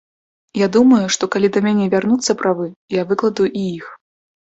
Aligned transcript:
Я 0.59 0.67
думаю, 0.77 1.01
што 1.17 1.29
калі 1.35 1.47
да 1.59 1.63
мяне 1.67 1.85
вярнуцца 1.97 2.39
правы, 2.43 2.67
я 3.01 3.09
выкладу 3.15 3.43
і 3.59 3.71
іх. 3.79 3.97